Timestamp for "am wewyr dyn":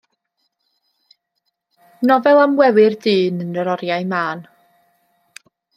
2.45-3.45